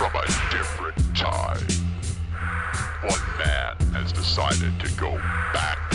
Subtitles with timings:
[0.00, 1.60] from a different time.
[3.02, 5.10] One man has decided to go
[5.52, 5.90] back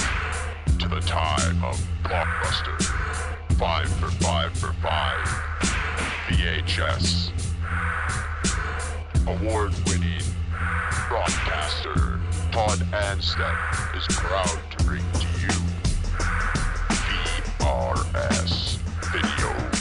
[0.78, 2.84] to the time of Blockbuster.
[3.58, 5.26] Five for five for five.
[6.28, 7.32] VHS.
[9.26, 10.22] Award winning
[11.10, 12.20] broadcaster
[12.52, 15.56] Todd Anstead is proud to bring to you
[17.58, 18.78] VRS
[19.12, 19.75] Video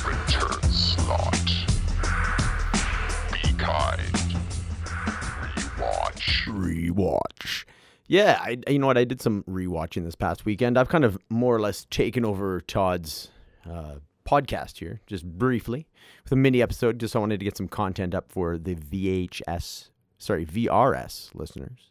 [6.94, 7.64] Rewatch.
[8.07, 10.79] Yeah, I you know what I did some rewatching this past weekend.
[10.79, 13.30] I've kind of more or less taken over Todd's
[13.68, 13.96] uh,
[14.29, 15.86] podcast here, just briefly,
[16.25, 16.98] with a mini episode.
[16.98, 21.90] Just I wanted to get some content up for the VHS, sorry VRS listeners.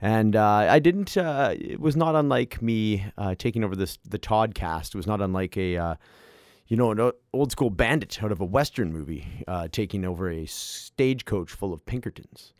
[0.00, 1.16] And uh, I didn't.
[1.16, 4.88] Uh, it was not unlike me uh, taking over this the Toddcast.
[4.88, 5.94] It was not unlike a uh,
[6.68, 10.46] you know, an old school bandit out of a Western movie uh, taking over a
[10.46, 12.52] stagecoach full of Pinkertons.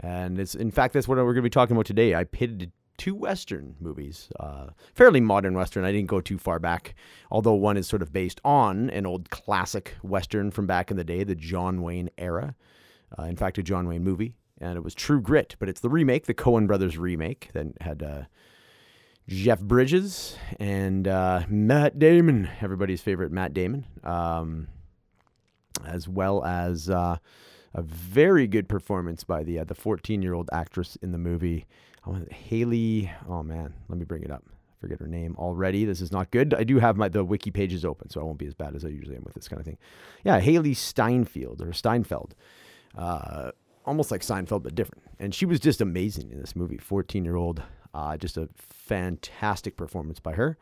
[0.00, 2.14] And it's, in fact, that's what we're going to be talking about today.
[2.14, 5.84] I pitted two Western movies, uh, fairly modern Western.
[5.84, 6.94] I didn't go too far back,
[7.30, 11.04] although one is sort of based on an old classic Western from back in the
[11.04, 12.54] day, the John Wayne era.
[13.18, 14.34] Uh, in fact, a John Wayne movie.
[14.60, 18.02] And it was True Grit, but it's the remake, the Coen Brothers remake that had
[18.02, 18.22] uh,
[19.28, 24.66] Jeff Bridges and uh, Matt Damon, everybody's favorite Matt Damon, um,
[25.86, 27.18] as well as uh,
[27.74, 31.66] a very good performance by the uh, the 14 year old actress in the movie,
[32.08, 33.10] want Hailee.
[33.28, 34.44] Oh man, let me bring it up.
[34.48, 35.84] I forget her name already.
[35.84, 36.54] This is not good.
[36.54, 38.84] I do have my the wiki pages open, so I won't be as bad as
[38.84, 39.78] I usually am with this kind of thing.
[40.24, 42.34] Yeah, Hailee Steinfeld or Steinfeld.
[42.96, 43.52] Uh,
[43.84, 45.04] almost like Seinfeld, but different.
[45.18, 46.78] And she was just amazing in this movie.
[46.78, 47.62] 14 year old,
[47.94, 50.58] uh, just a fantastic performance by her.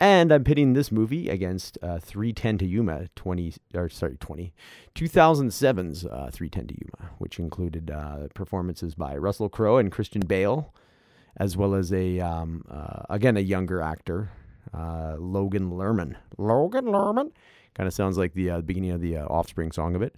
[0.00, 4.52] And I'm pitting this movie against uh, 310 to Yuma, 20, or sorry, 20,
[4.94, 10.72] 2007's uh, 310 to Yuma, which included uh, performances by Russell Crowe and Christian Bale,
[11.36, 14.30] as well as a, um, uh, again, a younger actor,
[14.72, 16.14] uh, Logan Lerman.
[16.36, 17.32] Logan Lerman?
[17.74, 20.14] Kind of sounds like the uh, beginning of the Offspring song of it.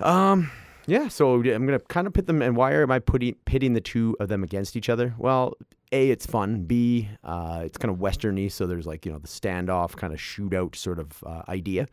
[0.00, 0.50] Um,
[0.86, 2.42] yeah, so I'm gonna kind of pit them.
[2.42, 5.14] And why am I putting pitting the two of them against each other?
[5.18, 5.54] Well,
[5.92, 6.64] a, it's fun.
[6.64, 10.18] B, uh, it's kind of westerny, so there's like you know the standoff kind of
[10.18, 11.86] shootout sort of uh, idea.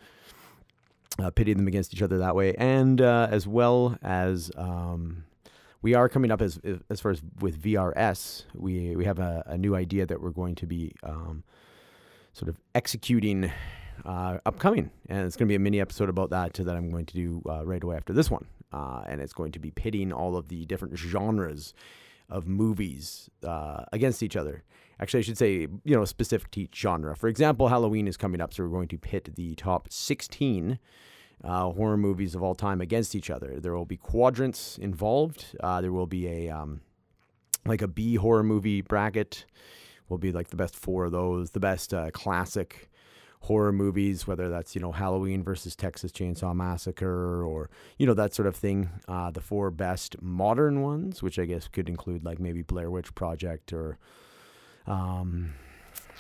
[1.20, 5.24] Uh, pitting them against each other that way, and uh, as well as um,
[5.84, 9.58] we are coming up as as far as with VRS, we we have a, a
[9.58, 11.44] new idea that we're going to be um,
[12.34, 13.52] sort of executing
[14.06, 17.06] uh, upcoming, and it's going to be a mini episode about that that I'm going
[17.06, 20.12] to do uh, right away after this one, uh, and it's going to be pitting
[20.12, 21.74] all of the different genres
[22.30, 24.64] of movies uh, against each other.
[25.00, 27.16] Actually, I should say you know specific to each genre.
[27.16, 30.80] For example, Halloween is coming up, so we're going to pit the top 16
[31.44, 33.60] uh, horror movies of all time against each other.
[33.60, 35.58] There will be quadrants involved.
[35.60, 36.82] Uh, there will be a um,
[37.66, 39.46] like a B horror movie bracket.
[40.10, 41.52] Will be like the best four of those.
[41.52, 42.90] The best uh, classic
[43.44, 48.34] horror movies, whether that's you know Halloween versus Texas Chainsaw Massacre or you know that
[48.34, 48.90] sort of thing.
[49.08, 53.14] Uh, the four best modern ones, which I guess could include like maybe Blair Witch
[53.16, 53.98] Project or
[54.88, 55.54] um,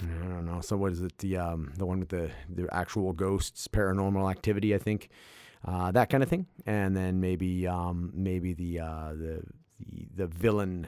[0.01, 0.61] I don't know.
[0.61, 1.17] So what is it?
[1.19, 5.09] The um, the one with the the actual ghosts, Paranormal Activity, I think.
[5.65, 9.43] Uh, that kind of thing, and then maybe um, maybe the uh, the
[9.79, 10.87] the the villain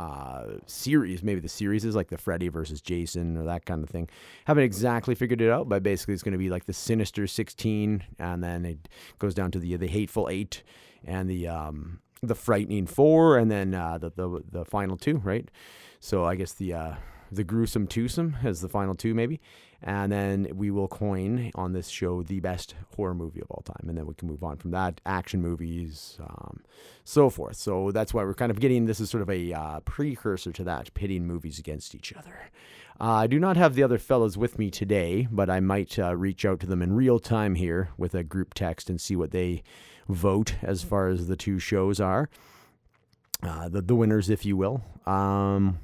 [0.00, 1.22] uh, series.
[1.22, 4.08] Maybe the series is like the Freddy versus Jason or that kind of thing.
[4.46, 8.04] Haven't exactly figured it out, but basically it's going to be like the Sinister Sixteen,
[8.18, 8.88] and then it
[9.18, 10.62] goes down to the the Hateful Eight
[11.04, 15.50] and the um, the Frightening Four, and then uh, the, the the final two, right?
[16.00, 16.94] So I guess the uh,
[17.30, 19.40] the gruesome twosome as the final two, maybe.
[19.82, 23.88] And then we will coin on this show the best horror movie of all time.
[23.88, 26.60] And then we can move on from that, action movies, um,
[27.04, 27.56] so forth.
[27.56, 30.64] So that's why we're kind of getting this is sort of a uh, precursor to
[30.64, 32.50] that, pitting movies against each other.
[33.00, 36.14] Uh, I do not have the other fellows with me today, but I might uh,
[36.14, 39.30] reach out to them in real time here with a group text and see what
[39.30, 39.62] they
[40.06, 42.28] vote as far as the two shows are.
[43.42, 44.84] Uh, the, the winners, if you will.
[45.06, 45.78] Um,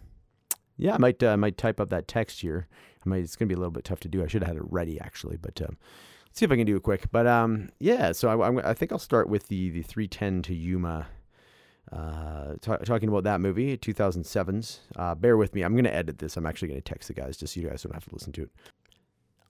[0.76, 2.66] yeah, I might uh, might type up that text here.
[3.04, 4.22] I might, it's gonna be a little bit tough to do.
[4.22, 5.76] I should have had it ready actually, but um,
[6.26, 7.10] let's see if I can do it quick.
[7.12, 10.54] But um, yeah, so I, I'm- I think I'll start with the the 310 to
[10.54, 11.06] Yuma.
[11.92, 14.80] Uh, ta- talking about that movie, 2007's.
[14.96, 15.62] Uh, bear with me.
[15.62, 16.36] I'm gonna edit this.
[16.36, 18.42] I'm actually gonna text the guys just so you guys don't have to listen to
[18.42, 18.50] it.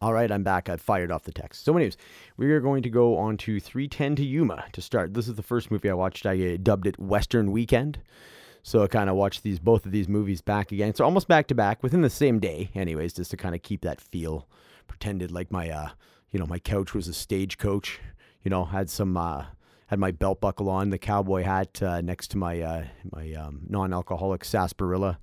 [0.02, 0.69] All right, I'm back.
[0.69, 1.64] I've fired off the text.
[1.64, 1.96] So, anyways,
[2.37, 5.14] we are going to go on to 310 to Yuma to start.
[5.14, 6.26] This is the first movie I watched.
[6.26, 8.00] I uh, dubbed it Western Weekend.
[8.67, 10.93] So I kind of watched these both of these movies back again.
[10.93, 13.83] So almost back to back within the same day, anyways, just to kind of keep
[13.83, 14.49] that feel.
[14.89, 15.91] Pretended like my uh,
[16.33, 18.01] you know, my couch was a stagecoach.
[18.43, 19.45] You know, had some uh,
[19.87, 23.61] had my belt buckle on, the cowboy hat uh, next to my uh, my um,
[23.69, 25.21] non-alcoholic sarsaparilla,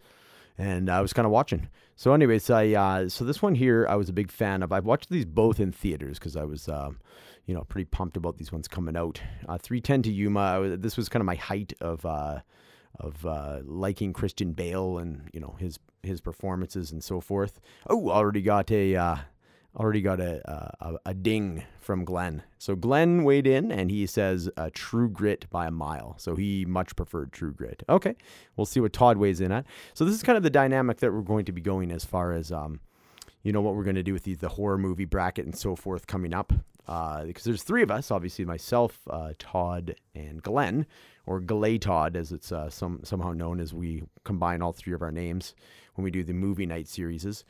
[0.57, 1.67] and I was kind of watching.
[1.97, 4.71] So, anyways, I uh, so this one here I was a big fan of.
[4.71, 6.69] I've watched these both in theaters because I was.
[6.69, 7.01] Um,
[7.45, 9.19] you know, pretty pumped about these ones coming out.
[9.49, 10.61] Uh, 310 to Yuma.
[10.61, 12.39] Was, this was kind of my height of uh,
[12.99, 17.59] of uh, liking Christian Bale and you know his his performances and so forth.
[17.89, 19.17] Oh, already got a uh,
[19.75, 20.41] already got a,
[20.79, 22.43] a, a ding from Glenn.
[22.59, 26.15] So Glenn weighed in and he says uh, True Grit by a mile.
[26.17, 27.83] So he much preferred True Grit.
[27.89, 28.15] Okay,
[28.55, 29.65] we'll see what Todd weighs in at.
[29.93, 32.33] So this is kind of the dynamic that we're going to be going as far
[32.33, 32.79] as um,
[33.41, 35.75] you know what we're going to do with the, the horror movie bracket and so
[35.75, 36.53] forth coming up.
[36.87, 40.85] Uh, because there's three of us, obviously myself, uh, Todd, and Glenn,
[41.25, 45.01] or Galay Todd, as it's uh, some somehow known as we combine all three of
[45.01, 45.55] our names
[45.95, 47.45] when we do the movie night series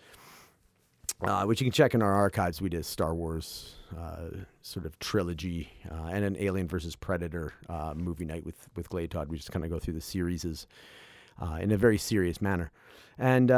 [1.22, 2.62] uh, which you can check in our archives.
[2.62, 7.54] We did a Star Wars uh, sort of trilogy uh, and an Alien versus Predator
[7.96, 9.30] movie night with with Glade Todd.
[9.30, 10.68] We just kind of go through the series
[11.60, 12.72] in a very serious manner.
[13.18, 13.50] And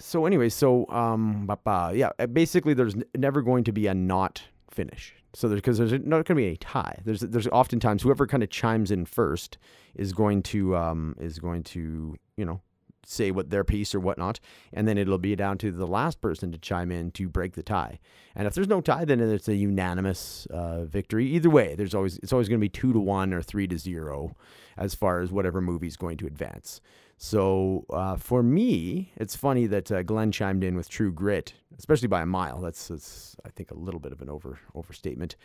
[0.00, 4.42] so, anyway, so um, yeah, basically, there's never going to be a not
[4.72, 5.14] finish.
[5.34, 6.98] So there's because there's not going to be a tie.
[7.04, 9.58] There's there's oftentimes whoever kind of chimes in first
[9.94, 12.60] is going to um, is going to you know
[13.04, 14.38] say what their piece or whatnot,
[14.72, 17.62] and then it'll be down to the last person to chime in to break the
[17.62, 17.98] tie.
[18.34, 21.26] And if there's no tie, then it's a unanimous uh, victory.
[21.26, 23.78] Either way, there's always it's always going to be two to one or three to
[23.78, 24.36] zero,
[24.76, 26.80] as far as whatever movie is going to advance.
[27.24, 32.08] So uh, for me, it's funny that uh, Glenn chimed in with True Grit, especially
[32.08, 32.60] by a mile.
[32.60, 35.36] That's, that's I think a little bit of an over overstatement.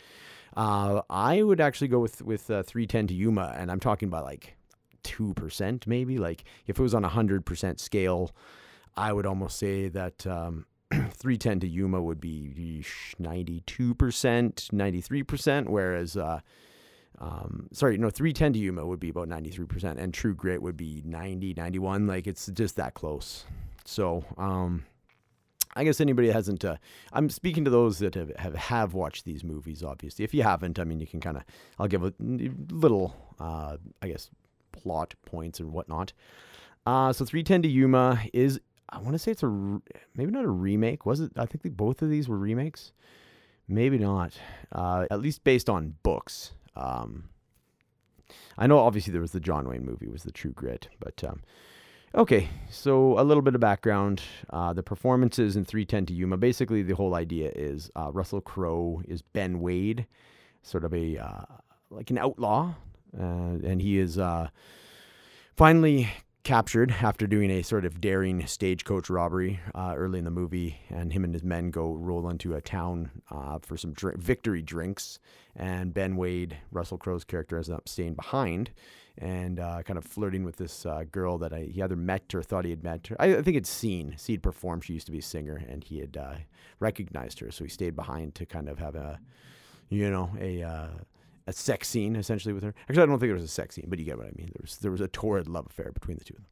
[0.56, 4.24] Uh, I would actually go with with uh, 310 to Yuma, and I'm talking about
[4.24, 4.56] like
[5.04, 6.18] 2% maybe.
[6.18, 8.32] Like if it was on a 100% scale,
[8.96, 12.82] I would almost say that um, 310 to Yuma would be
[13.22, 16.40] 92%, 93%, whereas, uh,
[17.20, 21.02] um, sorry, no, 310 to Yuma would be about 93%, and True Grit would be
[21.04, 22.06] 90, 91.
[22.06, 23.44] Like it's just that close.
[23.84, 24.84] So, um,
[25.74, 26.64] I guess anybody hasn't.
[26.64, 26.76] Uh,
[27.12, 29.82] I'm speaking to those that have, have, have watched these movies.
[29.82, 31.44] Obviously, if you haven't, I mean, you can kind of.
[31.78, 34.30] I'll give a little, uh, I guess,
[34.72, 36.12] plot points and whatnot.
[36.86, 39.80] Uh, so 310 to Yuma is, I want to say it's a,
[40.16, 41.04] maybe not a remake.
[41.04, 41.32] Was it?
[41.36, 42.92] I think both of these were remakes.
[43.68, 44.32] Maybe not.
[44.72, 46.52] Uh, at least based on books.
[46.78, 47.30] Um,
[48.56, 51.42] I know obviously there was the John Wayne movie, was the True Grit, but um,
[52.14, 52.48] okay.
[52.70, 56.36] So a little bit of background: uh, the performances in 310 to Yuma.
[56.36, 60.06] Basically, the whole idea is uh, Russell Crowe is Ben Wade,
[60.62, 61.42] sort of a uh,
[61.90, 62.74] like an outlaw
[63.16, 64.48] uh, and he is uh,
[65.56, 66.08] finally
[66.48, 70.80] captured after doing a sort of daring stagecoach robbery uh, early in the movie.
[70.88, 74.62] And him and his men go roll into a town uh, for some drink, victory
[74.62, 75.18] drinks.
[75.54, 78.70] And Ben Wade, Russell Crowe's character, ends up staying behind
[79.18, 82.42] and uh, kind of flirting with this uh, girl that I, he either met or
[82.42, 83.10] thought he had met.
[83.20, 84.14] I, I think it's seen.
[84.16, 84.84] Seed performed.
[84.84, 86.36] She used to be a singer, and he had uh,
[86.80, 89.20] recognized her, so he stayed behind to kind of have a,
[89.90, 90.88] you know, a uh,
[91.48, 92.74] a sex scene essentially with her.
[92.88, 94.50] Actually, I don't think there was a sex scene, but you get what I mean.
[94.54, 96.50] There was there was a torrid love affair between the two of them,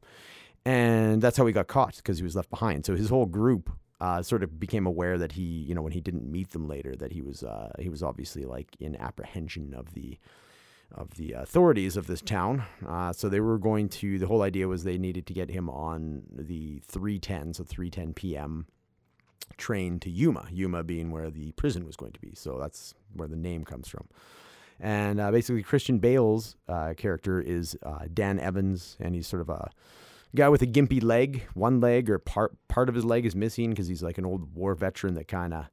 [0.65, 2.85] and that's how he got caught because he was left behind.
[2.85, 3.69] So his whole group
[4.01, 6.95] uh, sort of became aware that he, you know, when he didn't meet them later,
[6.95, 10.17] that he was uh, he was obviously like in apprehension of the
[10.95, 12.63] of the authorities of this town.
[12.87, 14.17] Uh, so they were going to.
[14.17, 18.65] The whole idea was they needed to get him on the 310, so 310 p.m.
[19.57, 20.47] train to Yuma.
[20.51, 22.33] Yuma being where the prison was going to be.
[22.33, 24.07] So that's where the name comes from.
[24.79, 29.49] And uh, basically, Christian Bale's uh, character is uh, Dan Evans, and he's sort of
[29.49, 29.71] a
[30.35, 31.47] guy with a gimpy leg.
[31.53, 34.55] One leg or part part of his leg is missing because he's like an old
[34.55, 35.65] war veteran that kind of,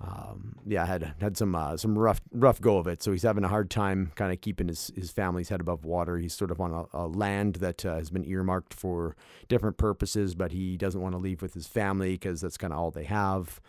[0.00, 3.02] um, yeah, had had some uh, some rough rough go of it.
[3.02, 6.18] So he's having a hard time kind of keeping his his family's head above water.
[6.18, 9.16] He's sort of on a, a land that uh, has been earmarked for
[9.48, 12.78] different purposes, but he doesn't want to leave with his family because that's kind of
[12.78, 13.60] all they have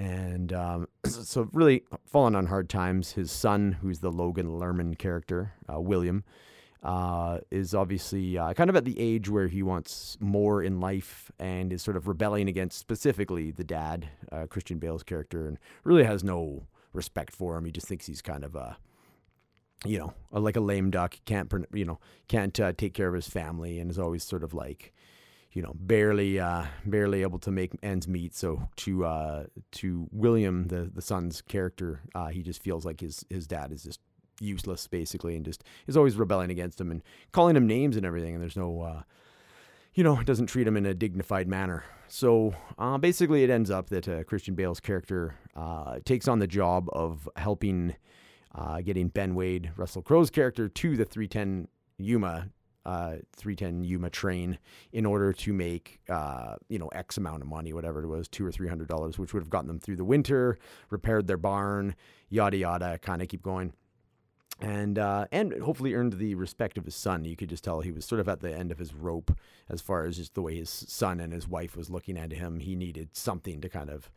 [0.00, 3.12] and um, so really fallen on hard times.
[3.12, 6.24] His son, who's the Logan Lerman character, uh, William,
[6.82, 11.30] uh, is obviously uh, kind of at the age where he wants more in life
[11.38, 16.04] and is sort of rebelling against specifically the dad, uh, Christian Bale's character, and really
[16.04, 17.66] has no respect for him.
[17.66, 18.78] He just thinks he's kind of a
[19.86, 23.28] you know, like a lame duck, can't you know, can't uh, take care of his
[23.28, 24.92] family, and is always sort of like
[25.52, 28.34] you know, barely uh, barely able to make ends meet.
[28.34, 33.24] So to uh, to William, the the son's character, uh, he just feels like his
[33.28, 34.00] his dad is just
[34.40, 37.02] useless basically, and just is always rebelling against him and
[37.32, 38.34] calling him names and everything.
[38.34, 39.02] And there's no, uh,
[39.94, 41.84] you know, doesn't treat him in a dignified manner.
[42.06, 45.34] So uh, basically, it ends up that uh, Christian Bale's character
[46.04, 47.96] takes on the job of helping
[48.84, 52.50] getting Ben Wade, Russell Crowe's character, to the 310 Yuma
[52.86, 54.58] uh, 310 Yuma train
[54.92, 58.44] in order to make, uh, you know, X amount of money, whatever it was, two
[58.46, 60.58] or three hundred dollars, which would have gotten them through the winter,
[60.88, 61.94] repaired their barn,
[62.28, 63.72] yada yada, kind of keep going.
[64.62, 67.24] And uh, and hopefully earned the respect of his son.
[67.24, 69.34] You could just tell he was sort of at the end of his rope
[69.70, 72.60] as far as just the way his son and his wife was looking at him.
[72.60, 74.10] He needed something to kind of,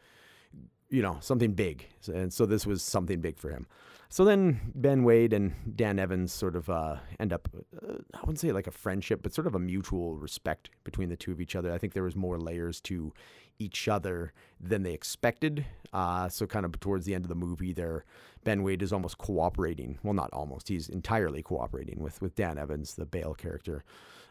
[0.93, 3.65] you know, something big, and so this was something big for him.
[4.09, 7.49] So then Ben Wade and Dan Evans sort of uh, end up,
[7.81, 11.15] uh, I wouldn't say like a friendship, but sort of a mutual respect between the
[11.15, 11.73] two of each other.
[11.73, 13.11] I think there was more layers to
[13.57, 14.31] each other
[14.61, 15.65] than they expected.
[15.93, 18.05] Uh, so kind of towards the end of the movie, there
[18.43, 19.97] Ben Wade is almost cooperating.
[20.03, 20.67] Well, not almost.
[20.67, 23.83] He's entirely cooperating with with Dan Evans, the Bale character,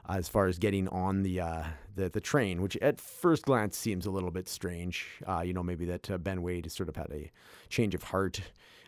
[0.09, 3.77] uh, as far as getting on the uh, the the train, which at first glance
[3.77, 5.07] seems a little bit strange.
[5.27, 7.31] Uh, you know, maybe that uh, Ben Wade sort of had a
[7.69, 8.41] change of heart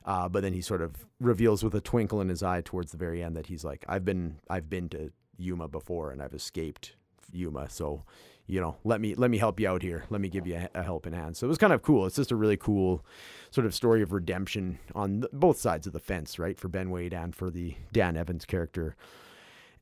[0.04, 3.22] but then he sort of reveals with a twinkle in his eye towards the very
[3.22, 6.94] end that he's like, I've been I've been to Yuma before and I've escaped
[7.32, 8.04] Yuma, so
[8.46, 10.04] you know, let me let me help you out here.
[10.10, 11.36] Let me give you a, a helping hand.
[11.36, 12.04] So it was kind of cool.
[12.06, 13.04] It's just a really cool
[13.50, 16.58] sort of story of redemption on both sides of the fence, right?
[16.58, 18.96] For Ben Wade and for the Dan Evans character.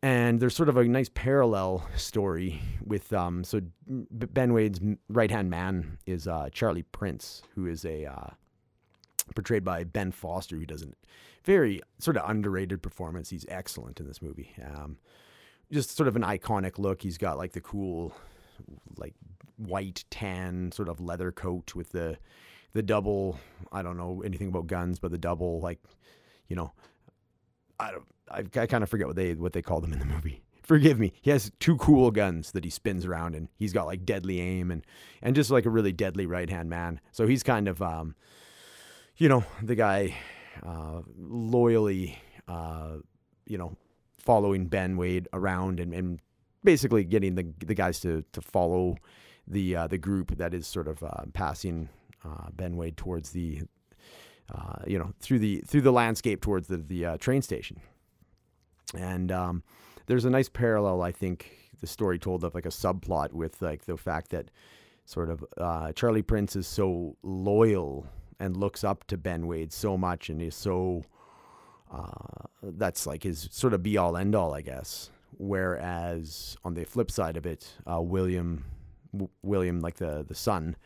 [0.02, 3.44] And there's sort of a nice parallel story with um.
[3.44, 8.30] So Ben Wade's right hand man is uh, Charlie Prince, who is a uh,
[9.36, 10.88] portrayed by Ben Foster, who does a
[11.44, 13.30] very sort of underrated performance.
[13.30, 14.52] He's excellent in this movie.
[14.64, 14.98] Um,
[15.72, 17.02] just sort of an iconic look.
[17.02, 18.12] He's got like the cool,
[18.96, 19.14] like
[19.56, 22.18] white tan sort of leather coat with the
[22.72, 23.38] the double.
[23.70, 25.78] I don't know anything about guns, but the double like,
[26.48, 26.72] you know,
[27.82, 28.04] I don't.
[28.30, 30.42] I, I kind of forget what they what they call them in the movie.
[30.62, 31.12] Forgive me.
[31.20, 34.70] He has two cool guns that he spins around, and he's got like deadly aim
[34.70, 34.84] and
[35.20, 37.00] and just like a really deadly right hand man.
[37.10, 38.14] So he's kind of um,
[39.16, 40.16] you know, the guy
[40.64, 42.96] uh, loyally, uh,
[43.46, 43.76] you know,
[44.18, 46.20] following Ben Wade around and, and
[46.64, 48.96] basically getting the the guys to to follow
[49.46, 51.88] the uh, the group that is sort of uh, passing
[52.24, 53.62] uh, Ben Wade towards the
[54.50, 57.80] uh, you know through the through the landscape towards the the train station.
[58.94, 59.62] And um,
[60.06, 63.86] there's a nice parallel, I think, the story told of like a subplot with like
[63.86, 64.50] the fact that
[65.06, 65.44] sort of
[65.94, 68.06] Charlie Prince is so loyal
[68.38, 71.04] and looks up to Ben Wade so much and is so
[71.92, 75.10] uh, that's like his sort of be all end all, I guess.
[75.38, 78.64] Whereas on the flip side of it, uh, William,
[79.12, 80.76] w- William, like the the son,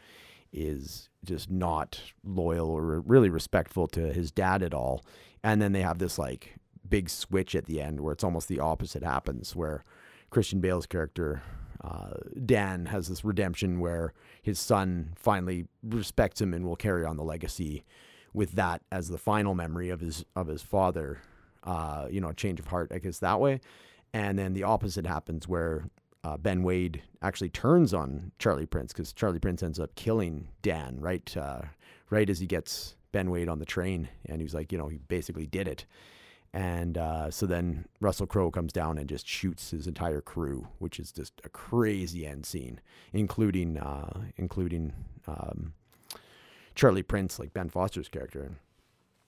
[0.56, 5.04] is just not loyal or really respectful to his dad at all.
[5.44, 6.56] And then they have this like
[6.88, 9.84] big switch at the end where it's almost the opposite happens, where
[10.30, 11.42] Christian Bale's character
[11.82, 17.16] uh, Dan has this redemption where his son finally respects him and will carry on
[17.16, 17.84] the legacy
[18.32, 21.20] with that as the final memory of his of his father.
[21.62, 23.60] Uh, you know, a change of heart, I guess that way.
[24.14, 25.90] And then the opposite happens where
[26.26, 30.98] uh, Ben Wade actually turns on Charlie Prince because Charlie Prince ends up killing Dan
[31.00, 31.62] right uh,
[32.10, 34.98] right as he gets Ben Wade on the train, and he's like, you know, he
[34.98, 35.86] basically did it.
[36.52, 40.98] And uh, so then Russell Crowe comes down and just shoots his entire crew, which
[40.98, 42.80] is just a crazy end scene,
[43.12, 44.94] including uh, including
[45.28, 45.74] um,
[46.74, 48.50] Charlie Prince, like Ben Foster's character.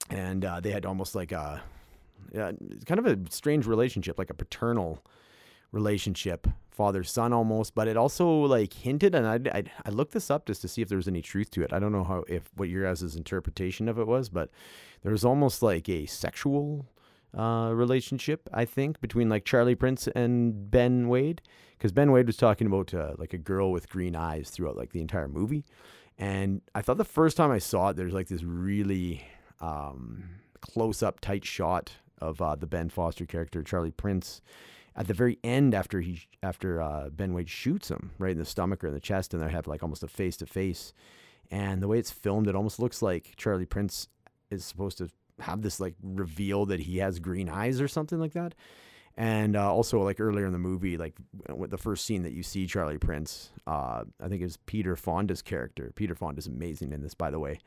[0.09, 1.61] And uh, they had almost like a
[2.33, 5.01] kind of a strange relationship, like a paternal
[5.71, 6.47] relationship,
[6.79, 7.75] father son almost.
[7.75, 10.81] But it also like hinted, and I, I I looked this up just to see
[10.81, 11.73] if there was any truth to it.
[11.73, 14.49] I don't know how if what your guys' interpretation of it was, but
[15.01, 16.87] there was almost like a sexual
[17.37, 21.41] uh, relationship, I think, between like Charlie Prince and Ben Wade.
[21.77, 24.91] Because Ben Wade was talking about uh, like a girl with green eyes throughout like
[24.91, 25.65] the entire movie.
[26.17, 29.25] And I thought the first time I saw it, there's like this really
[29.61, 30.29] um,
[30.61, 34.41] close up, tight shot of uh, the Ben Foster character, Charlie Prince,
[34.99, 38.45] at the very end after he after uh, Ben Wade shoots him right in the
[38.45, 40.93] stomach or in the chest, and they have like almost a face to face.
[41.49, 44.09] And the way it's filmed, it almost looks like Charlie Prince
[44.51, 48.33] is supposed to have this like reveal that he has green eyes or something like
[48.33, 48.53] that.
[49.15, 51.15] And uh, also, like earlier in the movie, like
[51.47, 55.41] the first scene that you see Charlie Prince, uh, I think it was Peter Fonda's
[55.41, 55.91] character.
[55.95, 57.59] Peter Fonda's amazing in this, by the way.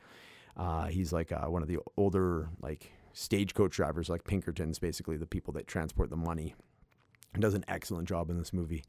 [0.55, 5.25] Uh, he's like uh, one of the older like stagecoach drivers, like Pinkertons, basically the
[5.25, 6.53] people that transport the money.
[7.39, 8.83] Does an excellent job in this movie.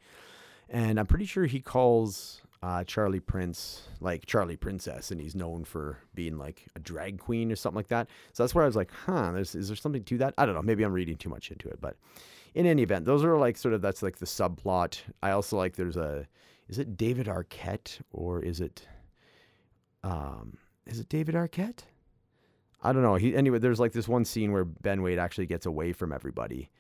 [0.69, 5.65] And I'm pretty sure he calls uh, Charlie Prince, like Charlie Princess, and he's known
[5.65, 8.09] for being like a drag queen or something like that.
[8.33, 10.35] So that's where I was like, huh, is there something to that?
[10.39, 10.63] I don't know.
[10.63, 11.97] Maybe I'm reading too much into it, but
[12.55, 15.01] in any event, those are like sort of that's like the subplot.
[15.23, 16.27] I also like there's a,
[16.69, 18.87] is it David Arquette or is it,
[20.03, 21.81] um, is it David Arquette?
[22.83, 23.15] I don't know.
[23.15, 23.59] He anyway.
[23.59, 26.71] There's like this one scene where Ben Wade actually gets away from everybody.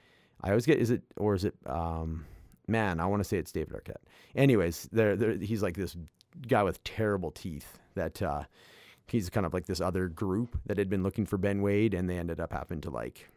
[0.45, 2.27] I always get is it or is it um
[2.69, 3.01] man?
[3.01, 4.03] I want to say it's David Arquette.
[4.37, 5.97] Anyways, there there he's like this
[6.47, 8.45] guy with terrible teeth that uh
[9.07, 12.09] he's kind of like this other group that had been looking for Ben Wade and
[12.09, 13.29] they ended up having to like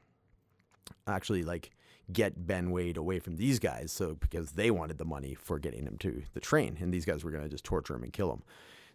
[1.07, 1.71] actually like
[2.11, 5.85] get Ben Wade away from these guys so because they wanted the money for getting
[5.85, 8.43] him to the train and these guys were to just torture him and kill him.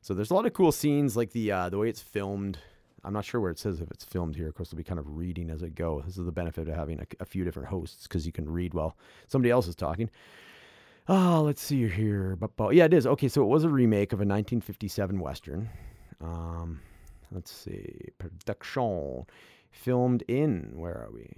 [0.00, 2.59] So there's a lot of cool scenes like the uh, the way it's filmed.
[3.04, 4.49] I'm not sure where it says if it's filmed here.
[4.49, 6.02] Of course, I'll be kind of reading as I go.
[6.06, 8.75] This is the benefit of having a, a few different hosts because you can read
[8.75, 8.97] while
[9.28, 10.09] somebody else is talking.
[11.09, 12.38] Oh, let's see here.
[12.71, 13.06] Yeah, it is.
[13.06, 15.68] Okay, so it was a remake of a 1957 Western.
[16.21, 16.80] Um,
[17.32, 18.09] let's see.
[18.18, 19.26] Production.
[19.73, 21.28] Filmed in, where are we?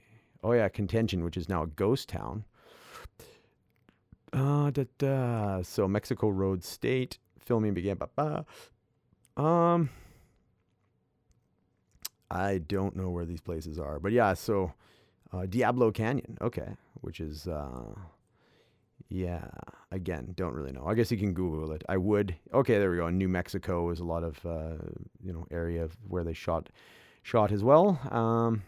[0.43, 2.45] Oh, yeah, Contention, which is now a ghost town.
[4.35, 5.63] Uh, da, da.
[5.63, 7.19] So Mexico Road State.
[7.39, 7.97] Filming began.
[9.37, 9.89] Um,
[12.31, 14.35] I don't know where these places are, but yeah.
[14.35, 14.73] So
[15.33, 16.69] uh, Diablo Canyon, okay,
[17.01, 17.95] which is uh,
[19.09, 19.47] yeah.
[19.93, 20.87] Again, don't really know.
[20.87, 21.85] I guess you can Google it.
[21.89, 22.35] I would.
[22.53, 23.09] Okay, there we go.
[23.11, 24.77] New Mexico is a lot of uh,
[25.23, 26.69] you know area where they shot
[27.23, 28.01] shot as well.
[28.11, 28.63] Um,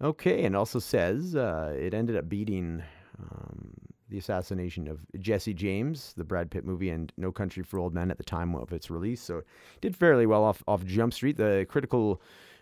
[0.00, 2.82] okay, and also says uh, it ended up beating
[3.18, 3.72] um,
[4.12, 8.10] the assassination of Jesse James, the Brad Pitt movie, and No Country for Old Men
[8.10, 9.22] at the time of its release.
[9.22, 9.46] So it
[9.80, 11.38] did fairly well off off Jump Street.
[11.38, 12.20] The critical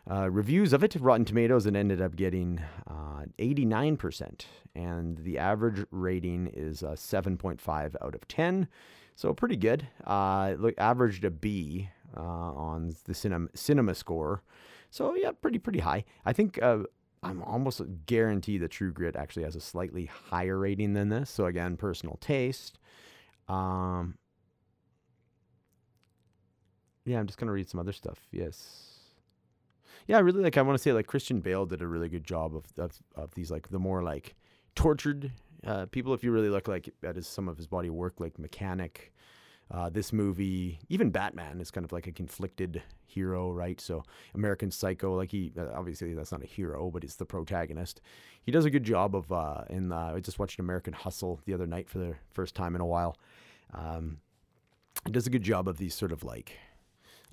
[0.08, 5.84] uh, reviews of it, Rotten Tomatoes, and ended up getting uh, 89%, and the average
[5.90, 8.68] rating is uh, 7.5 out of 10.
[9.16, 9.86] So pretty good.
[10.06, 14.42] Uh, look, averaged a B uh, on the cinema cinema score.
[14.90, 16.04] So yeah, pretty pretty high.
[16.24, 16.60] I think
[17.22, 21.28] I'm almost guarantee the True Grit actually has a slightly higher rating than this.
[21.28, 22.78] So again, personal taste.
[23.48, 24.16] Um,
[27.04, 28.26] yeah, I'm just gonna read some other stuff.
[28.30, 28.86] Yes.
[30.06, 30.56] Yeah, I really like.
[30.56, 33.34] I want to say like Christian Bale did a really good job of of, of
[33.34, 34.34] these like the more like
[34.74, 35.30] tortured
[35.66, 36.14] uh, people.
[36.14, 39.12] If you really look like at his, some of his body work, like Mechanic,
[39.70, 43.80] uh, this movie, even Batman is kind of like a conflicted hero, right?
[43.80, 44.02] So
[44.34, 48.00] American Psycho, like he uh, obviously that's not a hero, but he's the protagonist.
[48.42, 49.30] He does a good job of.
[49.30, 52.74] Uh, in uh, I just watched American Hustle the other night for the first time
[52.74, 53.16] in a while.
[53.72, 54.18] Um,
[55.06, 56.58] he does a good job of these sort of like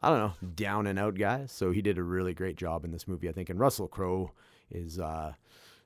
[0.01, 1.51] I don't know down and out guys.
[1.51, 3.49] So he did a really great job in this movie, I think.
[3.49, 4.31] And Russell Crowe
[4.69, 4.99] is.
[4.99, 5.33] Uh,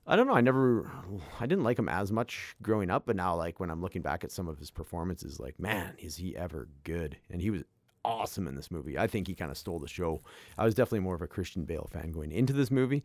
[0.08, 0.34] I don't know.
[0.34, 0.92] I never,
[1.40, 4.24] I didn't like him as much growing up, but now, like when I'm looking back
[4.24, 7.18] at some of his performances, like man, is he ever good?
[7.30, 7.64] And he was
[8.04, 8.98] awesome in this movie.
[8.98, 10.22] I think he kind of stole the show.
[10.58, 13.04] I was definitely more of a Christian Bale fan going into this movie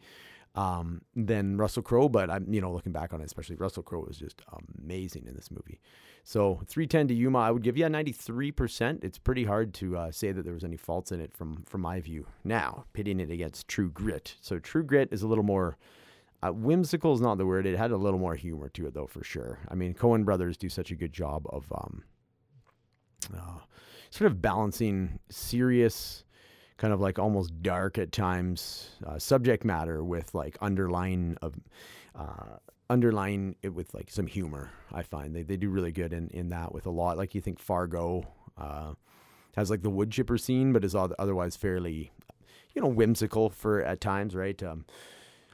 [0.55, 4.05] um, than Russell Crowe, but I'm, you know, looking back on it, especially Russell Crowe
[4.07, 4.41] was just
[4.83, 5.81] amazing in this movie.
[6.25, 9.05] So 310 to Yuma, I would give you a 93%.
[9.05, 11.83] It's pretty hard to uh, say that there was any faults in it from from
[11.83, 12.27] my view.
[12.43, 14.35] Now, pitting it against True Grit.
[14.41, 15.77] So True Grit is a little more
[16.43, 17.67] uh, whimsical is not the word.
[17.67, 19.59] It had a little more humor to it, though, for sure.
[19.69, 22.05] I mean, Coen brothers do such a good job of um,
[23.35, 23.59] uh,
[24.11, 26.25] sort of balancing serious,
[26.77, 31.55] kind of like almost dark at times uh, subject matter with like underlying of
[32.15, 32.57] uh,
[32.89, 34.71] underlying it with like some humor.
[34.93, 37.17] I find they they do really good in in that with a lot.
[37.17, 38.27] Like you think Fargo
[38.59, 38.93] uh,
[39.57, 42.13] has like the wood chipper scene, but is otherwise fairly
[42.75, 44.63] you know whimsical for at times, right?
[44.63, 44.85] Um,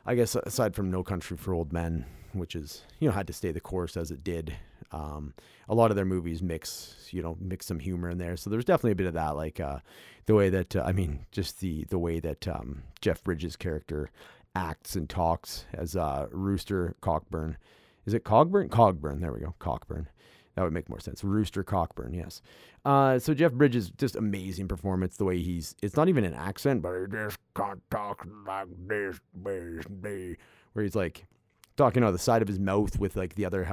[0.04, 3.32] I guess aside from No Country for Old Men, which is you know had to
[3.32, 4.54] stay the course as it did.
[4.90, 5.34] Um,
[5.68, 8.64] a lot of their movies mix you know mix some humor in there, so there's
[8.64, 9.36] definitely a bit of that.
[9.36, 9.78] Like uh,
[10.26, 14.10] the way that uh, I mean, just the the way that um, Jeff Bridges' character
[14.54, 17.56] acts and talks as uh, Rooster Cockburn.
[18.04, 18.68] Is it Cogburn?
[18.68, 19.20] Cogburn.
[19.20, 19.54] There we go.
[19.60, 20.08] Cockburn.
[20.54, 21.24] That would make more sense.
[21.24, 22.42] Rooster Cockburn, yes.
[22.84, 25.16] Uh, so Jeff Bridges, just amazing performance.
[25.16, 29.18] The way he's, it's not even an accent, but he just can't talk like this,
[29.42, 29.80] where
[30.76, 31.26] he's like
[31.76, 33.66] talking out the side of his mouth with like the other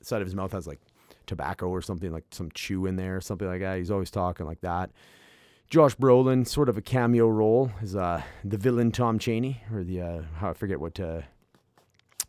[0.00, 0.80] side of his mouth has like
[1.26, 3.76] tobacco or something, like some chew in there, or something like that.
[3.76, 4.90] He's always talking like that.
[5.68, 10.00] Josh Brolin, sort of a cameo role, is uh, the villain Tom Chaney, or the
[10.00, 11.22] uh, how I forget what uh,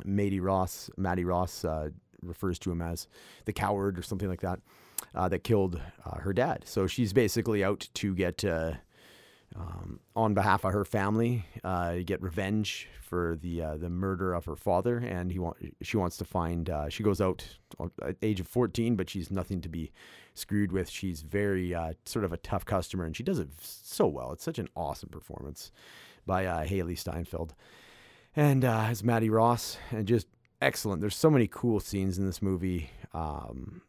[0.04, 1.90] Matey Ross, Mattie Ross uh,
[2.22, 3.08] refers to him as
[3.46, 4.60] the coward or something like that,
[5.16, 6.64] uh, that killed uh, her dad.
[6.66, 8.74] So she's basically out to get, uh,
[9.56, 14.44] um, on behalf of her family, uh, get revenge for the uh, the murder of
[14.44, 16.70] her father, and he want she wants to find.
[16.70, 17.46] Uh, she goes out
[18.06, 19.92] at age of fourteen, but she's nothing to be
[20.34, 20.90] screwed with.
[20.90, 21.74] She's very
[22.06, 24.34] sort of a tough customer, and she does it so well.
[24.34, 25.72] It's such an awesome performance
[26.26, 27.56] by Hailee Steinfeld
[28.38, 30.28] and uh, as Mattie Ross, and just
[30.62, 31.02] excellent.
[31.02, 32.90] There's so many cool scenes in this movie.
[33.14, 33.82] Um,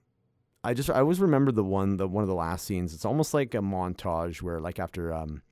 [0.65, 2.95] I just I always remember the one the one of the last scenes.
[2.95, 5.43] It's almost like a montage where like after um,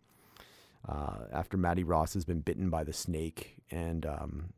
[0.89, 4.53] uh, after Mattie Ross has been bitten by the snake, and um,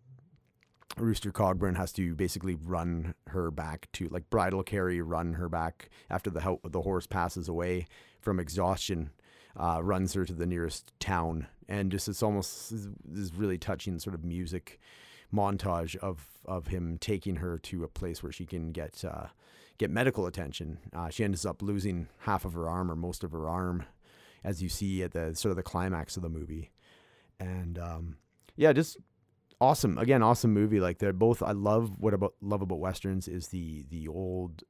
[0.96, 5.90] Rooster Cogburn has to basically run her back to like bridal carry, run her back
[6.10, 7.86] after the ho- the horse passes away
[8.20, 9.10] from exhaustion.
[9.56, 12.70] Uh, runs her to the nearest town, and just it's almost
[13.04, 14.78] this really touching sort of music
[15.34, 19.26] montage of of him taking her to a place where she can get uh,
[19.78, 20.78] get medical attention.
[20.92, 23.84] Uh, she ends up losing half of her arm or most of her arm,
[24.42, 26.70] as you see at the sort of the climax of the movie,
[27.38, 28.16] and um,
[28.56, 28.98] yeah, just
[29.60, 29.98] awesome.
[29.98, 30.80] Again, awesome movie.
[30.80, 31.42] Like they're both.
[31.42, 34.62] I love what about love about westerns is the the old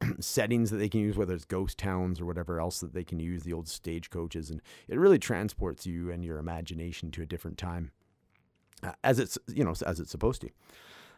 [0.20, 3.18] settings that they can use, whether it's ghost towns or whatever else that they can
[3.18, 7.58] use, the old stagecoaches, and it really transports you and your imagination to a different
[7.58, 7.90] time,
[9.02, 10.50] as it's you know as it's supposed to.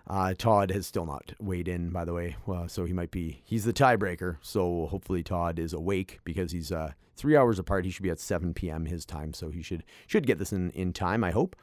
[0.06, 3.42] Uh, Todd has still not weighed in, by the way, well, so he might be
[3.44, 4.38] he's the tiebreaker.
[4.40, 7.84] So hopefully Todd is awake because he's uh, three hours apart.
[7.84, 8.86] He should be at 7 p.m.
[8.86, 11.22] his time, so he should should get this in in time.
[11.22, 11.56] I hope.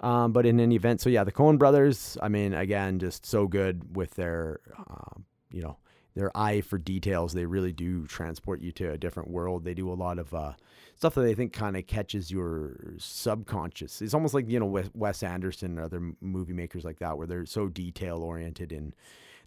[0.00, 3.48] Um, but in any event, so yeah, the Coen brothers, I mean, again, just so
[3.48, 5.76] good with their, uh, you know,
[6.14, 7.32] their eye for details.
[7.32, 9.64] They really do transport you to a different world.
[9.64, 10.52] They do a lot of uh,
[10.96, 14.02] stuff that I think kind of catches your subconscious.
[14.02, 17.46] It's almost like you know Wes Anderson and other movie makers like that, where they're
[17.46, 18.94] so detail oriented in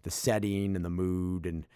[0.02, 1.66] the setting and the mood and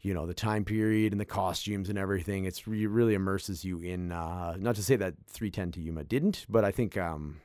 [0.00, 2.44] you know the time period and the costumes and everything.
[2.44, 4.12] It's re- really immerses you in.
[4.12, 7.40] Uh, not to say that 310 to Yuma didn't, but I think um,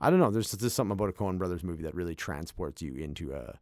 [0.00, 0.30] I don't know.
[0.30, 3.58] There's just something about a Coen Brothers movie that really transports you into a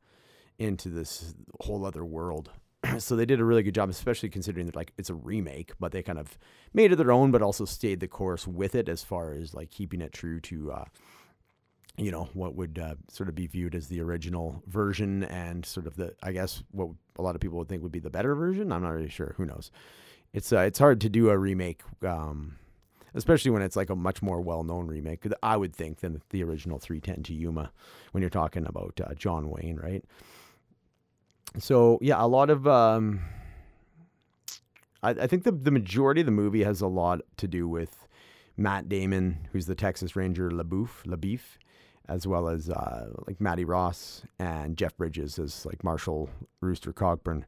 [0.58, 2.50] into this whole other world.
[2.98, 5.92] so they did a really good job, especially considering that like it's a remake, but
[5.92, 6.38] they kind of
[6.72, 9.70] made it their own, but also stayed the course with it as far as like
[9.70, 10.84] keeping it true to, uh,
[11.96, 15.86] you know, what would uh, sort of be viewed as the original version and sort
[15.86, 18.34] of the, I guess, what a lot of people would think would be the better
[18.34, 18.70] version.
[18.72, 19.34] I'm not really sure.
[19.38, 19.70] Who knows?
[20.32, 22.56] It's uh, it's hard to do a remake, um,
[23.14, 25.26] especially when it's like a much more well-known remake.
[25.42, 27.72] I would think than the original 310 to Yuma
[28.12, 30.04] when you're talking about uh, John Wayne, right?
[31.58, 33.20] So yeah, a lot of um,
[35.02, 38.06] I, I think the the majority of the movie has a lot to do with
[38.56, 41.40] Matt Damon, who's the Texas Ranger LaBoeuf, LaBeef,
[42.08, 47.44] as well as uh, like Mattie Ross and Jeff Bridges as like Marshall Rooster Cogburn,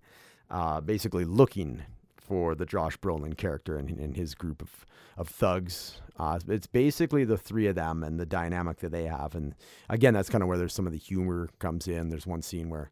[0.51, 1.83] uh, basically looking
[2.16, 6.01] for the Josh Brolin character and, and his group of of thugs.
[6.18, 9.55] Uh, it's basically the three of them and the dynamic that they have, and
[9.88, 12.09] again, that's kind of where there's some of the humor comes in.
[12.09, 12.90] There's one scene where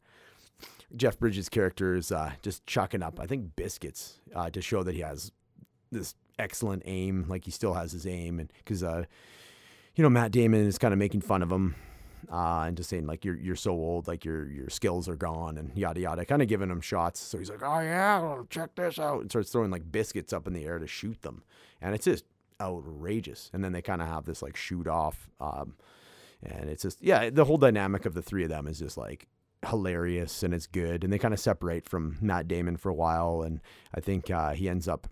[0.94, 4.94] Jeff Bridges' character is uh, just chucking up, I think, biscuits uh, to show that
[4.94, 5.32] he has
[5.90, 7.26] this excellent aim.
[7.28, 9.04] Like he still has his aim, and because uh,
[9.94, 11.74] you know Matt Damon is kind of making fun of him
[12.30, 15.58] uh, and just saying like you're you're so old, like your your skills are gone,
[15.58, 17.20] and yada yada, kind of giving him shots.
[17.20, 20.52] So he's like, oh yeah, check this out, and starts throwing like biscuits up in
[20.52, 21.42] the air to shoot them,
[21.80, 22.24] and it's just
[22.60, 23.50] outrageous.
[23.52, 25.28] And then they kind of have this like shoot off.
[25.40, 25.74] Um,
[26.42, 29.26] and it's just yeah, the whole dynamic of the three of them is just like
[29.68, 31.04] hilarious and it's good.
[31.04, 33.42] And they kind of separate from Matt Damon for a while.
[33.42, 33.60] And
[33.94, 35.06] I think uh, he ends up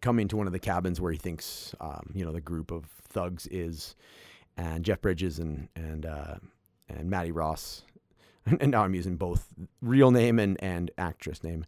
[0.00, 2.84] coming to one of the cabins where he thinks, um, you know, the group of
[2.84, 3.96] thugs is.
[4.56, 6.34] And Jeff Bridges and and uh,
[6.88, 7.84] and Mattie Ross,
[8.60, 9.46] and now I'm using both
[9.80, 11.64] real name and, and actress name.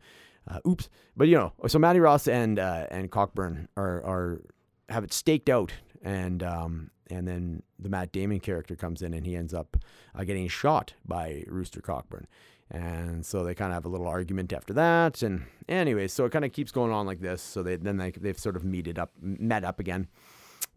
[0.49, 4.41] Uh, oops, but you know, so Mattie Ross and uh, and Cockburn are are
[4.89, 9.27] have it staked out, and um, and then the Matt Damon character comes in and
[9.27, 9.77] he ends up
[10.15, 12.25] uh, getting shot by Rooster Cogburn.
[12.71, 15.23] And so they kind of have a little argument after that.
[15.23, 17.43] And anyway, so it kind of keeps going on like this.
[17.43, 20.07] So they then they, they've sort of meted up, met up again,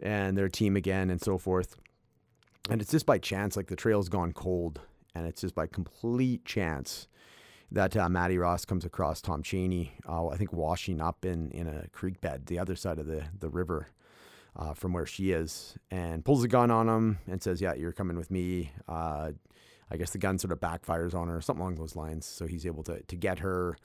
[0.01, 1.77] and their team again, and so forth.
[2.69, 4.81] And it's just by chance, like the trail's gone cold,
[5.13, 7.07] and it's just by complete chance
[7.71, 11.67] that uh, Mattie Ross comes across Tom Chaney, uh, I think washing up in, in
[11.67, 13.87] a creek bed, the other side of the, the river
[14.55, 17.91] uh, from where she is and pulls a gun on him and says, Yeah, you're
[17.91, 18.71] coming with me.
[18.87, 19.31] Uh,
[19.91, 22.25] I guess the gun sort of backfires on her, something along those lines.
[22.25, 23.77] So he's able to, to get her.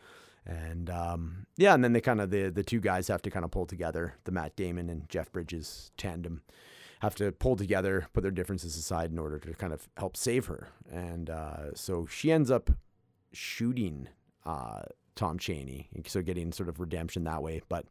[0.46, 3.44] And um, yeah, and then they kind of, the, the two guys have to kind
[3.44, 6.42] of pull together, the Matt Damon and Jeff Bridges tandem
[7.00, 10.46] have to pull together, put their differences aside in order to kind of help save
[10.46, 10.68] her.
[10.90, 12.70] And uh, so she ends up
[13.32, 14.08] shooting
[14.44, 14.82] uh,
[15.14, 17.60] Tom Chaney, so getting sort of redemption that way.
[17.68, 17.86] But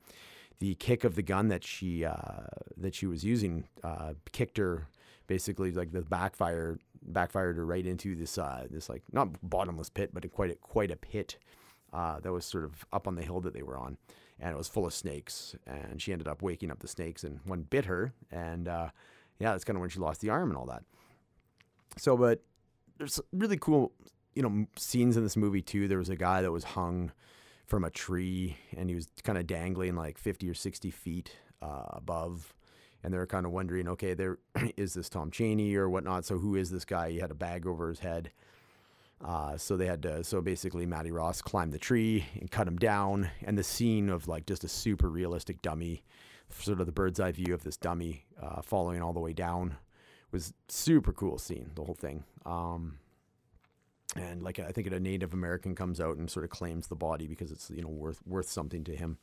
[0.59, 2.45] the kick of the gun that she uh,
[2.77, 4.87] that she was using uh, kicked her
[5.27, 10.11] basically like the backfire backfired her right into this uh, this like not bottomless pit
[10.13, 11.37] but quite a, quite a pit
[11.93, 13.97] uh, that was sort of up on the hill that they were on.
[14.39, 15.55] And it was full of snakes.
[15.65, 18.13] And she ended up waking up the snakes and one bit her.
[18.31, 18.89] And uh,
[19.39, 20.83] yeah that's kind of when she lost the arm and all that.
[21.97, 22.41] So but
[22.97, 23.91] there's really cool
[24.35, 25.87] you know scenes in this movie too.
[25.87, 27.11] There was a guy that was hung
[27.67, 31.83] from a tree and he was kind of dangling like 50 or 60 feet uh,
[31.89, 32.53] above
[33.03, 34.39] and they were kind of wondering, okay, there
[34.77, 36.25] is this Tom Chaney or whatnot.
[36.25, 37.11] So who is this guy?
[37.11, 38.31] He had a bag over his head.
[39.23, 42.77] Uh, so they had to, so basically Mattie Ross climbed the tree and cut him
[42.77, 43.29] down.
[43.43, 46.03] And the scene of like just a super realistic dummy,
[46.49, 49.77] sort of the bird's eye view of this dummy uh, following all the way down
[50.31, 52.23] was super cool scene, the whole thing.
[52.45, 52.99] Um,
[54.15, 57.27] and like I think a Native American comes out and sort of claims the body
[57.27, 59.17] because it's you know worth worth something to him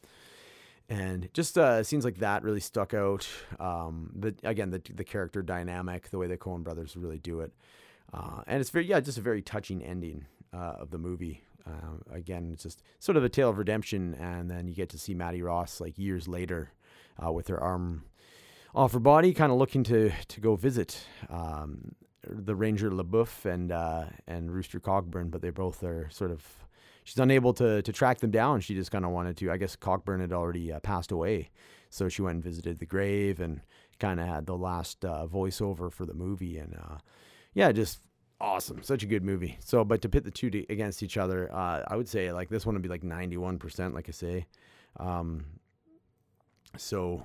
[0.89, 3.27] and just uh, scenes like that really stuck out.
[3.59, 7.53] Um, the again the the character dynamic, the way the Coen brothers really do it,
[8.13, 11.43] uh, and it's very yeah, just a very touching ending uh, of the movie.
[11.67, 14.99] Uh, again, it's just sort of a tale of redemption, and then you get to
[14.99, 16.73] see Mattie Ross like years later
[17.25, 18.05] uh, with her arm
[18.75, 21.95] off her body, kind of looking to to go visit um,
[22.29, 26.43] the Ranger LaBoeuf and uh, and Rooster Cogburn, but they both are sort of
[27.05, 28.61] she's unable to to track them down.
[28.61, 29.51] She just kind of wanted to.
[29.51, 31.51] I guess Cogburn had already uh, passed away,
[31.91, 33.61] so she went and visited the grave and
[33.99, 36.59] kind of had the last uh, voiceover for the movie.
[36.59, 36.99] And uh,
[37.53, 38.01] yeah, just
[38.41, 39.57] awesome, such a good movie.
[39.61, 42.49] So, but to pit the two to, against each other, uh, I would say like
[42.49, 44.47] this one would be like ninety one percent, like I say.
[44.99, 45.45] Um,
[46.77, 47.25] so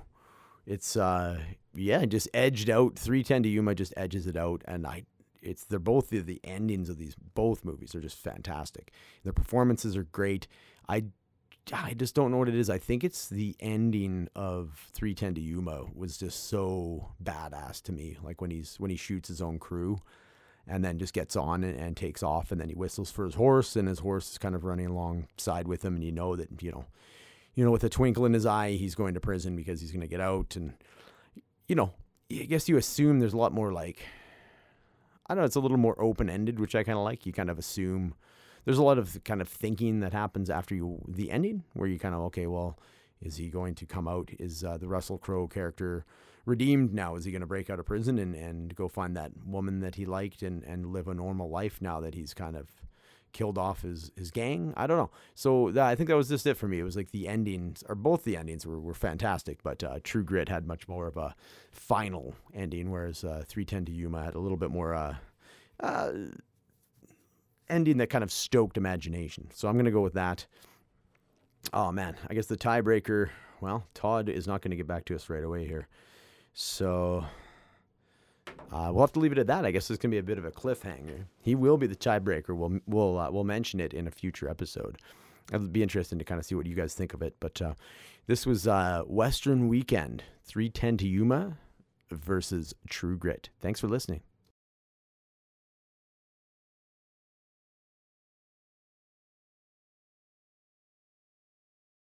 [0.70, 1.38] it's uh
[1.74, 5.02] yeah just edged out 310 to yuma just edges it out and i
[5.42, 8.92] it's they're both the, the endings of these both movies are just fantastic.
[9.24, 10.46] Their performances are great.
[10.88, 11.04] I
[11.72, 12.70] I just don't know what it is.
[12.70, 18.16] I think it's the ending of 310 to Yuma was just so badass to me.
[18.22, 20.00] Like when he's when he shoots his own crew
[20.66, 23.34] and then just gets on and, and takes off and then he whistles for his
[23.34, 26.48] horse and his horse is kind of running alongside with him and you know that
[26.62, 26.86] you know
[27.54, 30.00] you know with a twinkle in his eye he's going to prison because he's going
[30.00, 30.74] to get out and
[31.66, 31.92] you know
[32.32, 34.04] I guess you assume there's a lot more like
[35.30, 37.24] I don't know, it's a little more open ended, which I kind of like.
[37.24, 38.14] You kind of assume
[38.64, 42.00] there's a lot of kind of thinking that happens after you the ending, where you
[42.00, 42.80] kind of okay, well,
[43.22, 44.30] is he going to come out?
[44.40, 46.04] Is uh, the Russell Crowe character
[46.46, 47.14] redeemed now?
[47.14, 49.94] Is he going to break out of prison and, and go find that woman that
[49.94, 52.68] he liked and, and live a normal life now that he's kind of
[53.32, 54.72] killed off his, his gang?
[54.76, 55.10] I don't know.
[55.34, 56.78] So that, I think that was just it for me.
[56.78, 60.22] It was like the endings, or both the endings were, were fantastic, but uh, True
[60.22, 61.34] Grit had much more of a
[61.70, 65.16] final ending, whereas uh, 310 to Yuma had a little bit more uh,
[65.80, 66.12] uh,
[67.68, 69.48] ending that kind of stoked imagination.
[69.54, 70.46] So I'm going to go with that.
[71.72, 72.16] Oh, man.
[72.28, 75.44] I guess the tiebreaker, well, Todd is not going to get back to us right
[75.44, 75.88] away here.
[76.52, 77.24] So
[78.72, 79.64] uh, we'll have to leave it at that.
[79.64, 81.24] I guess going to be a bit of a cliffhanger.
[81.40, 82.56] He will be the tiebreaker.
[82.56, 84.98] We'll we'll uh, we'll mention it in a future episode.
[85.52, 87.34] It'll be interesting to kind of see what you guys think of it.
[87.40, 87.74] But uh,
[88.26, 91.58] this was uh, Western Weekend 310 to Yuma
[92.10, 93.50] versus True Grit.
[93.60, 94.20] Thanks for listening.